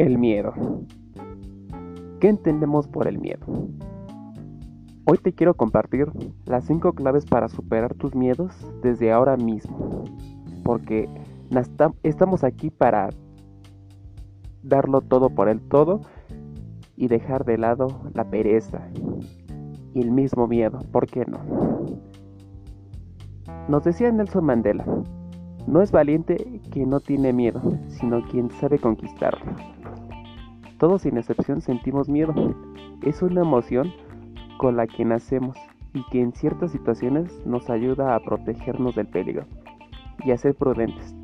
[0.00, 0.54] El miedo.
[2.20, 3.44] ¿Qué entendemos por el miedo?
[5.04, 6.10] Hoy te quiero compartir
[6.46, 8.50] las 5 claves para superar tus miedos
[8.82, 10.04] desde ahora mismo.
[10.64, 11.06] Porque
[12.02, 13.10] estamos aquí para
[14.62, 16.00] darlo todo por el todo
[16.96, 18.88] y dejar de lado la pereza
[19.92, 21.40] y el mismo miedo, ¿por qué no?
[23.68, 24.86] Nos decía Nelson Mandela,
[25.66, 29.44] no es valiente quien no tiene miedo, sino quien sabe conquistarlo.
[30.80, 32.32] Todos sin excepción sentimos miedo.
[33.02, 33.92] Es una emoción
[34.56, 35.58] con la que nacemos
[35.92, 39.44] y que en ciertas situaciones nos ayuda a protegernos del peligro
[40.24, 41.14] y a ser prudentes.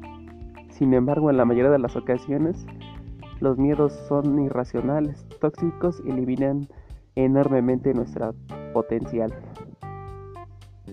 [0.68, 2.66] Sin embargo, en la mayoría de las ocasiones,
[3.40, 6.68] los miedos son irracionales, tóxicos y eliminan
[7.14, 8.34] enormemente nuestra
[8.74, 9.32] potencial.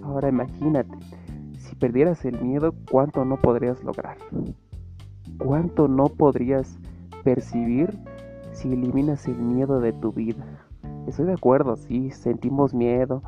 [0.04, 0.98] Ahora imagínate,
[1.58, 4.16] si perdieras el miedo, ¿cuánto no podrías lograr?
[5.38, 6.80] ¿Cuánto no podrías
[7.26, 8.00] percibir
[8.64, 10.46] si eliminas el miedo de tu vida?
[11.06, 13.22] Estoy de acuerdo, sí, sentimos miedo,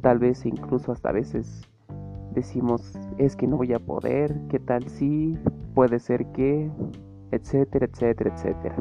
[0.00, 1.68] tal vez incluso hasta veces
[2.32, 5.38] decimos, es que no voy a poder, ¿qué tal si?
[5.74, 6.70] Puede ser que,
[7.30, 8.76] etcétera, etcétera, etcétera.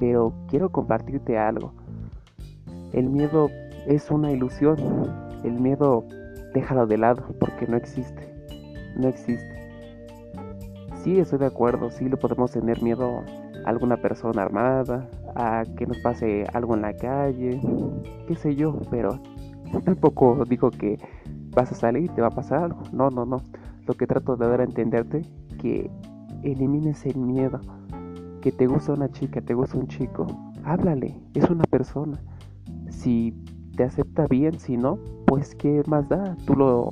[0.00, 1.72] Pero quiero compartirte algo.
[2.92, 3.48] El miedo
[3.86, 4.76] es una ilusión.
[5.44, 6.04] El miedo
[6.52, 8.28] déjalo de lado porque no existe.
[8.96, 9.56] No existe.
[11.02, 13.22] Sí, estoy de acuerdo, sí le podemos tener miedo
[13.66, 17.60] alguna persona armada, a que nos pase algo en la calle,
[18.26, 19.20] qué sé yo, pero
[19.84, 20.98] tampoco digo que
[21.54, 22.82] vas a salir y te va a pasar algo.
[22.92, 23.42] No, no, no.
[23.86, 25.22] Lo que trato de dar a entenderte
[25.60, 25.90] que
[26.42, 27.60] elimines el miedo.
[28.40, 30.26] Que te gusta una chica, te gusta un chico,
[30.64, 32.20] háblale, es una persona.
[32.88, 33.34] Si
[33.76, 36.90] te acepta bien, si no, pues qué más da, tú lo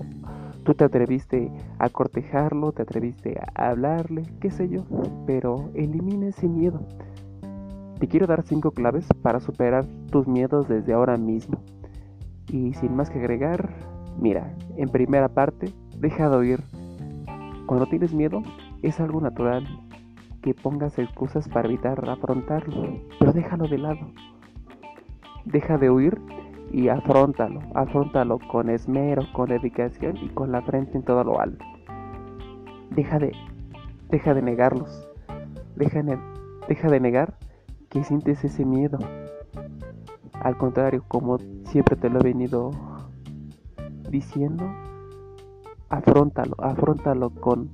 [0.64, 4.84] tú te atreviste a cortejarlo, te atreviste a hablarle, qué sé yo,
[5.26, 6.80] pero elimina ese miedo.
[8.00, 11.60] Te quiero dar cinco claves para superar tus miedos desde ahora mismo.
[12.48, 13.70] Y sin más que agregar,
[14.18, 16.64] mira, en primera parte, deja de oír.
[17.66, 18.42] Cuando tienes miedo,
[18.82, 19.66] es algo natural
[20.42, 24.10] que pongas excusas para evitar afrontarlo, pero déjalo de lado.
[25.44, 26.20] Deja de huir
[26.74, 31.64] y afrontalo, afrontalo con esmero, con dedicación y con la frente en todo lo alto.
[32.90, 33.30] Deja de,
[34.10, 35.08] deja de negarlos,
[35.76, 36.02] deja,
[36.66, 37.38] deja de negar
[37.90, 38.98] que sientes ese miedo.
[40.40, 42.72] Al contrario, como siempre te lo he venido
[44.10, 44.64] diciendo,
[45.90, 47.70] afrontalo, afrontalo con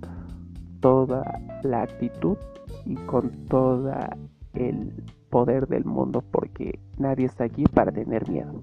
[0.81, 2.37] toda la actitud
[2.85, 4.15] y con toda
[4.53, 8.63] el poder del mundo porque nadie está aquí para tener miedo.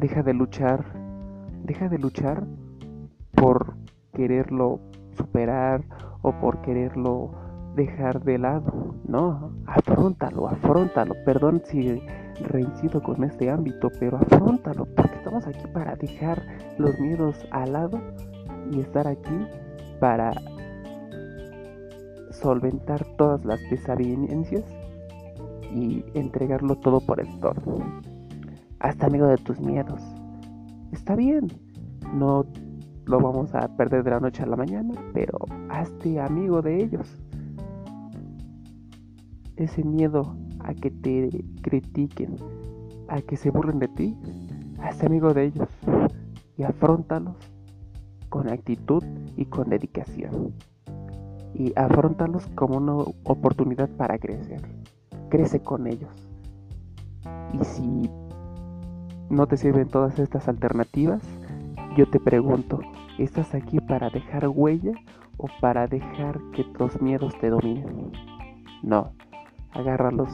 [0.00, 0.82] Deja de luchar,
[1.62, 2.46] deja de luchar
[3.32, 3.74] por
[4.14, 4.80] quererlo
[5.14, 5.84] superar
[6.22, 7.32] o por quererlo
[7.76, 8.94] dejar de lado.
[9.06, 11.14] No, afrontalo, afrontalo.
[11.26, 12.02] Perdón si
[12.48, 16.40] reincido con este ámbito, pero afrontalo porque estamos aquí para dejar
[16.78, 18.00] los miedos al lado
[18.70, 19.46] y estar aquí
[20.00, 20.32] para
[22.30, 24.64] solventar todas las desavenencias
[25.74, 27.60] y entregarlo todo por el todo.
[28.80, 30.00] Hazte amigo de tus miedos.
[30.90, 31.48] Está bien,
[32.14, 32.46] no
[33.04, 37.22] lo vamos a perder de la noche a la mañana, pero hazte amigo de ellos.
[39.56, 41.28] Ese miedo a que te
[41.60, 42.36] critiquen,
[43.08, 44.16] a que se burlen de ti,
[44.80, 45.68] hazte amigo de ellos
[46.56, 47.36] y afrontalos
[48.30, 49.04] con actitud
[49.36, 50.54] y con dedicación.
[51.52, 54.62] Y afrontalos como una oportunidad para crecer.
[55.28, 56.30] Crece con ellos.
[57.52, 58.10] Y si
[59.30, 61.22] no te sirven todas estas alternativas,
[61.96, 62.80] yo te pregunto,
[63.16, 64.92] ¿estás aquí para dejar huella
[65.36, 68.12] o para dejar que tus miedos te dominen?
[68.82, 69.12] No,
[69.72, 70.30] agárralos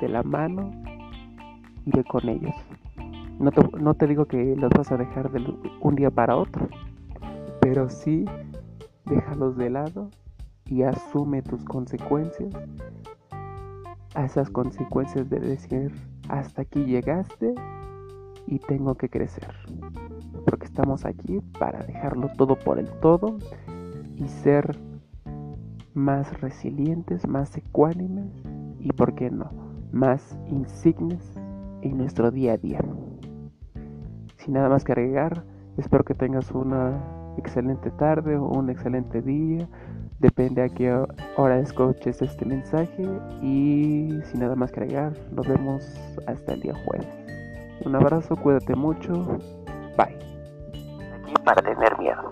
[0.00, 0.72] de la mano
[1.86, 2.54] y ve con ellos.
[3.38, 5.40] No te, no te digo que los vas a dejar de
[5.80, 6.68] un día para otro,
[7.60, 8.24] pero sí
[9.04, 10.10] déjalos de lado
[10.66, 12.52] y asume tus consecuencias.
[14.14, 15.92] A esas consecuencias de decir
[16.28, 17.54] hasta aquí llegaste
[18.46, 19.48] y tengo que crecer.
[20.44, 23.38] Porque estamos aquí para dejarlo todo por el todo
[24.16, 24.78] y ser
[25.94, 28.30] más resilientes, más ecuánimes
[28.80, 29.50] y, ¿por qué no?,
[29.92, 31.36] más insignes
[31.82, 32.80] en nuestro día a día.
[34.36, 35.44] Sin nada más que agregar,
[35.76, 37.02] espero que tengas una
[37.36, 39.68] excelente tarde o un excelente día.
[40.18, 40.92] Depende a qué
[41.36, 43.02] hora escuches este mensaje.
[43.40, 45.84] Y sin nada más que agregar, nos vemos
[46.26, 47.08] hasta el día jueves.
[47.84, 49.38] Un abrazo, cuídate mucho.
[49.96, 50.18] Bye.
[51.44, 52.30] Para tener miedo.